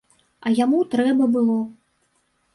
[0.45, 1.59] А яму трэба было.